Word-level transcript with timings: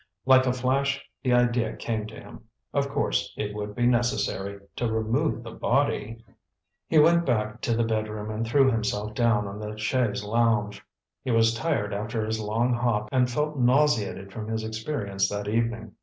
Like 0.25 0.47
a 0.47 0.51
flash 0.51 1.07
the 1.21 1.31
idea 1.31 1.75
came 1.75 2.07
to 2.07 2.15
him. 2.15 2.45
Of 2.73 2.89
course, 2.89 3.31
it 3.37 3.53
would 3.53 3.75
be 3.75 3.85
necessary 3.85 4.59
to 4.77 4.91
remove 4.91 5.43
the 5.43 5.51
body— 5.51 6.25
He 6.87 6.97
went 6.97 7.23
back 7.23 7.61
to 7.61 7.75
the 7.77 7.83
bedroom 7.83 8.31
and 8.31 8.43
threw 8.43 8.71
himself 8.71 9.13
down 9.13 9.45
on 9.47 9.59
the 9.59 9.77
chaise 9.77 10.23
longue. 10.23 10.73
He 11.23 11.29
was 11.29 11.53
tired 11.53 11.93
after 11.93 12.25
his 12.25 12.39
long 12.39 12.73
hop, 12.73 13.09
and 13.11 13.29
felt 13.29 13.59
nauseated 13.59 14.33
from 14.33 14.47
his 14.47 14.63
experience 14.63 15.29
that 15.29 15.47
evening. 15.47 15.93